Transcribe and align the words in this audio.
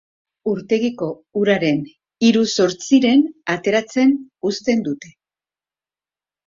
Urtegiko 0.51 1.09
uraren 1.41 1.83
hiru 2.29 2.43
zortziren 2.63 3.23
ateratzen 3.59 4.19
uzten 4.53 4.85
dute. 4.91 5.17